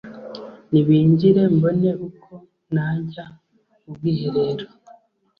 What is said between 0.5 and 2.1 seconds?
Nibinjire mbone